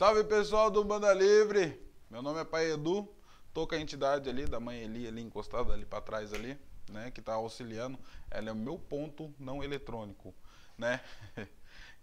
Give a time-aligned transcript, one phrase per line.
[0.00, 1.78] Salve pessoal do Banda Livre!
[2.08, 3.06] Meu nome é Pai Edu,
[3.52, 6.58] tô com a entidade ali da mãe Eli ali encostada ali para trás ali,
[6.88, 7.98] né, que tá auxiliando.
[8.30, 10.34] Ela é o meu ponto não eletrônico,
[10.78, 11.02] né?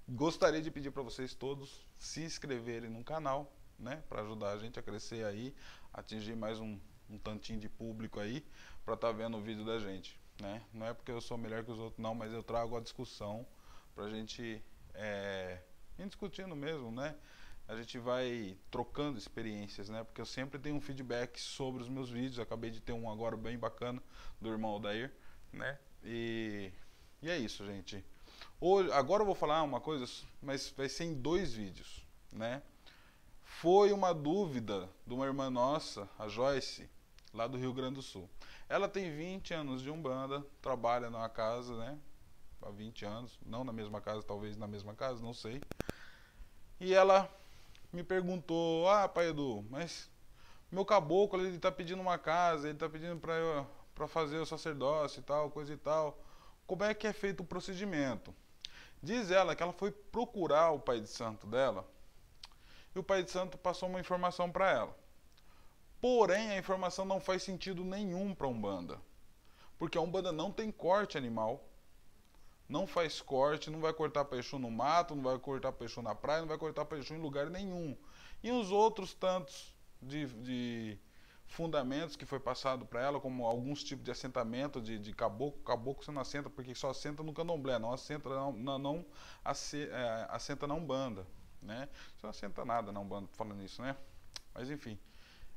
[0.07, 4.77] Gostaria de pedir para vocês todos se inscreverem no canal, né, para ajudar a gente
[4.77, 5.55] a crescer aí,
[5.91, 6.79] atingir mais um,
[7.09, 8.45] um tantinho de público aí
[8.85, 10.61] para estar tá vendo o vídeo da gente, né?
[10.71, 13.43] Não é porque eu sou melhor que os outros não, mas eu trago a discussão
[13.95, 15.63] pra gente é,
[15.97, 17.15] ir discutindo mesmo, né?
[17.67, 20.03] A gente vai trocando experiências, né?
[20.03, 22.39] Porque eu sempre tenho um feedback sobre os meus vídeos.
[22.39, 24.01] Acabei de ter um agora bem bacana
[24.39, 25.13] do irmão Odair,
[25.51, 25.77] né?
[26.01, 26.71] E,
[27.21, 28.03] e é isso, gente.
[28.61, 30.05] Hoje, agora eu vou falar uma coisa,
[30.41, 32.61] mas vai ser em dois vídeos, né?
[33.43, 36.89] Foi uma dúvida de uma irmã nossa, a Joyce,
[37.33, 38.29] lá do Rio Grande do Sul.
[38.69, 41.97] Ela tem 20 anos de Umbanda, trabalha numa casa, né?
[42.61, 45.61] Há 20 anos, não na mesma casa, talvez na mesma casa, não sei.
[46.79, 47.29] E ela
[47.91, 50.09] me perguntou: Ah, pai Edu, mas
[50.71, 55.23] meu caboclo ele está pedindo uma casa, ele está pedindo para fazer o sacerdócio e
[55.23, 56.17] tal, coisa e tal.
[56.65, 58.33] Como é que é feito o procedimento?
[59.01, 61.87] Diz ela que ela foi procurar o pai de santo dela
[62.95, 64.97] e o pai de santo passou uma informação para ela.
[66.01, 68.99] Porém, a informação não faz sentido nenhum para a Umbanda.
[69.77, 71.66] Porque a Umbanda não tem corte animal,
[72.67, 76.41] não faz corte, não vai cortar peixe no mato, não vai cortar peixe na praia,
[76.41, 77.97] não vai cortar peixe em lugar nenhum.
[78.43, 80.99] E os outros tantos de, de
[81.47, 86.03] fundamentos que foi passado para ela, como alguns tipos de assentamento de, de caboclo, caboclo
[86.03, 89.05] você não assenta porque só assenta no candomblé, não assenta, não, não
[89.73, 91.25] é, assenta na Umbanda,
[91.61, 91.87] né?
[92.15, 93.95] Você não assenta nada na Umbanda falando isso, né?
[94.53, 94.99] Mas enfim.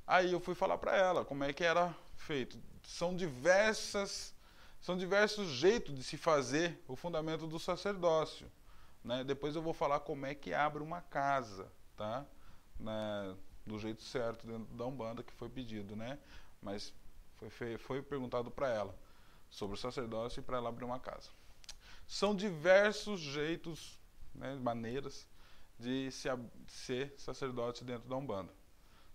[0.07, 2.59] Aí eu fui falar para ela como é que era feito.
[2.83, 4.35] São diversas
[4.81, 8.51] são diversos jeitos de se fazer o fundamento do sacerdócio.
[9.05, 9.25] Né?
[9.25, 12.27] Depois eu vou falar como é que abre uma casa, tá?
[12.79, 13.37] Né?
[13.67, 16.19] Do jeito certo dentro da Umbanda que foi pedido, né?
[16.63, 16.93] Mas
[17.51, 18.95] foi, foi perguntado para ela
[19.51, 21.31] sobre o sacerdócio e para ela abrir uma casa.
[22.07, 23.99] São diversos jeitos,
[24.35, 25.29] né, maneiras
[25.79, 26.29] de se,
[26.67, 28.53] ser sacerdote dentro da Umbanda.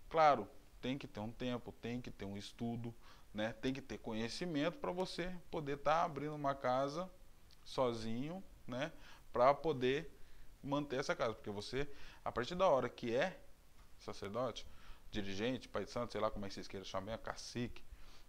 [0.10, 0.48] Claro,
[0.82, 2.94] tem que ter um tempo, tem que ter um estudo,
[3.36, 3.54] né?
[3.62, 7.12] Tem que ter conhecimento para você poder estar tá abrindo uma casa
[7.66, 8.94] sozinho, né?
[9.34, 10.10] Para poder
[10.64, 11.88] manter essa casa, porque você,
[12.24, 13.38] a partir da hora que é
[14.00, 14.66] sacerdote,
[15.12, 17.84] dirigente, pai de santo, sei lá como é que vocês queiram chamar, cacique,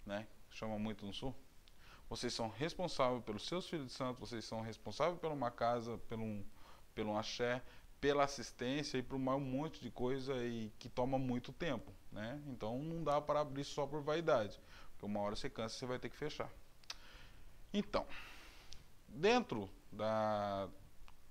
[0.05, 0.27] né?
[0.51, 1.35] Chama muito no sul.
[2.11, 6.25] Vocês são responsáveis pelos seus filhos de santo, vocês são responsáveis por uma casa, pelo
[6.25, 6.45] um,
[6.95, 7.63] pelo um axé,
[8.01, 12.41] pela assistência e por um monte de coisa e que toma muito tempo, né?
[12.47, 14.61] Então não dá para abrir só por vaidade.
[15.07, 16.51] Uma hora você cansa, você vai ter que fechar.
[17.73, 18.05] Então,
[19.07, 20.69] dentro da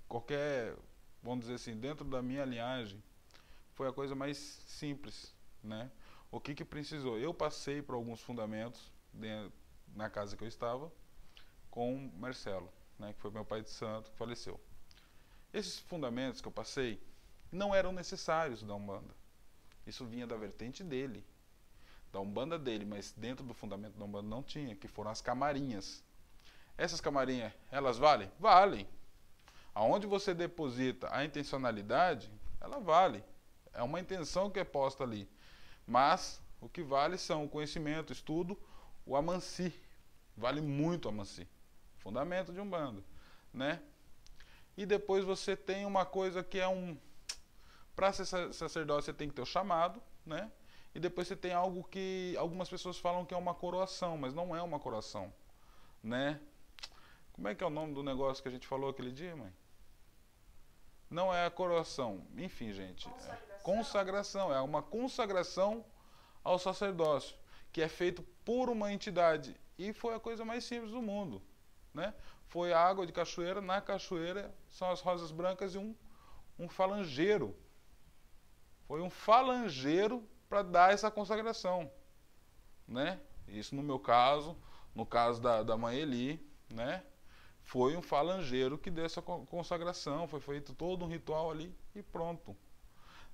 [0.08, 0.74] qualquer,
[1.22, 3.02] vamos dizer assim, dentro da minha linhagem,
[3.74, 5.90] foi a coisa mais simples, né?
[6.30, 7.18] O que que precisou?
[7.18, 9.52] Eu passei por alguns fundamentos dentro,
[9.94, 10.90] na casa que eu estava
[11.70, 14.58] com Marcelo, né, que foi meu pai de santo, que faleceu.
[15.52, 16.98] Esses fundamentos que eu passei
[17.52, 19.14] não eram necessários da Umbanda.
[19.86, 21.22] Isso vinha da vertente dele,
[22.16, 26.02] da Umbanda dele, mas dentro do fundamento da Umbanda não tinha, que foram as camarinhas.
[26.78, 28.30] Essas camarinhas, elas valem?
[28.40, 28.88] Valem.
[29.74, 33.22] Aonde você deposita a intencionalidade, ela vale.
[33.74, 35.28] É uma intenção que é posta ali.
[35.86, 38.58] Mas o que vale são o conhecimento, o estudo,
[39.04, 39.70] o amansi.
[40.34, 41.46] Vale muito o amansi.
[41.98, 43.04] Fundamento de Umbanda,
[43.52, 43.82] né?
[44.74, 46.96] E depois você tem uma coisa que é um
[47.94, 48.24] para ser
[48.54, 50.50] sacerdote você tem que ter o chamado, né?
[50.96, 54.56] E depois você tem algo que algumas pessoas falam que é uma coroação, mas não
[54.56, 55.30] é uma coroação,
[56.02, 56.40] né?
[57.34, 59.52] Como é que é o nome do negócio que a gente falou aquele dia, mãe?
[61.10, 62.26] Não é a coroação.
[62.38, 63.06] Enfim, gente.
[63.10, 63.44] Consagração.
[63.50, 64.54] É consagração.
[64.54, 65.84] É uma consagração
[66.42, 67.36] ao sacerdócio,
[67.70, 69.54] que é feito por uma entidade.
[69.78, 71.42] E foi a coisa mais simples do mundo.
[71.92, 72.14] Né?
[72.46, 73.60] Foi a água de cachoeira.
[73.60, 75.94] Na cachoeira são as rosas brancas e um,
[76.58, 77.54] um falangeiro.
[78.86, 81.90] Foi um falangeiro para dar essa consagração,
[82.86, 83.20] né?
[83.48, 84.56] Isso no meu caso,
[84.94, 87.02] no caso da, da mãe Eli, né?
[87.62, 92.56] Foi um falangeiro que deu essa consagração, foi feito todo um ritual ali e pronto.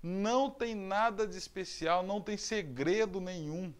[0.02, 3.74] Não tem nada de especial, não tem segredo nenhum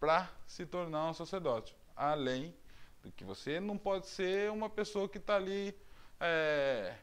[0.00, 2.54] para se tornar um sacerdote, além
[3.02, 5.74] do que você não pode ser uma pessoa que está ali.
[6.18, 6.96] É...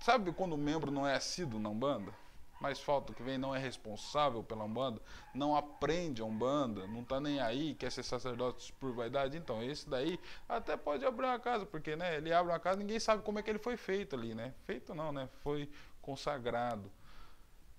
[0.00, 2.14] Sabe quando o membro não é assíduo na Umbanda?
[2.60, 5.00] Mais falta que vem, não é responsável pela Umbanda,
[5.34, 9.88] não aprende a Umbanda, não tá nem aí, quer ser sacerdote por vaidade, então esse
[9.88, 10.18] daí
[10.48, 13.42] até pode abrir uma casa, porque né, ele abre uma casa, ninguém sabe como é
[13.42, 14.54] que ele foi feito ali, né?
[14.64, 15.28] Feito não, né?
[15.42, 15.70] Foi
[16.00, 16.90] consagrado.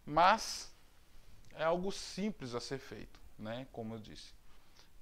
[0.06, 0.74] Mas
[1.56, 3.68] é algo simples a ser feito, né?
[3.72, 4.34] Como eu disse.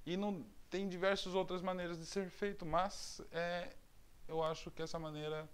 [0.05, 3.69] E não tem diversas outras maneiras de ser feito, mas é,
[4.27, 5.49] eu acho que essa maneira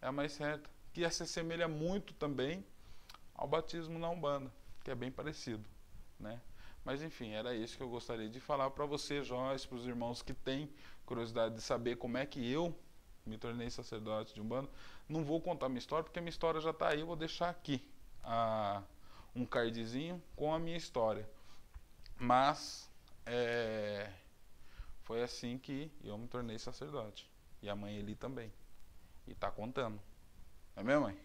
[0.00, 2.64] é a mais certa, que se assemelha muito também
[3.34, 4.50] ao batismo na Umbanda,
[4.84, 5.64] que é bem parecido,
[6.18, 6.40] né?
[6.84, 10.22] Mas enfim, era isso que eu gostaria de falar para você, Joyce, para os irmãos
[10.22, 10.68] que têm
[11.06, 12.76] curiosidade de saber como é que eu
[13.24, 14.68] me tornei sacerdote de Umbanda.
[15.08, 17.86] Não vou contar minha história, porque minha história já está aí, eu vou deixar aqui
[18.22, 18.82] a,
[19.34, 21.28] um cardzinho com a minha história.
[22.18, 22.90] Mas
[23.24, 24.10] é,
[25.02, 27.30] foi assim que eu me tornei sacerdote.
[27.62, 28.52] E a mãe Eli também.
[29.26, 30.00] E está contando.
[30.74, 31.16] É mesmo, mãe?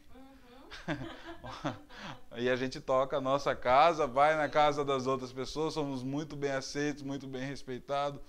[2.38, 6.36] e a gente toca a nossa casa, vai na casa das outras pessoas, somos muito
[6.36, 8.22] bem aceitos, muito bem respeitados.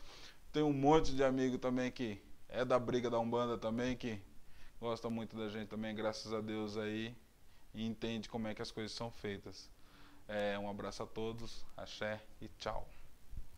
[0.53, 4.21] Tem um monte de amigo também que é da briga da Umbanda também, que
[4.81, 7.15] gosta muito da gente também, graças a Deus aí,
[7.75, 9.71] e entende como é que as coisas são feitas.
[10.27, 12.89] É, um abraço a todos, axé e tchau.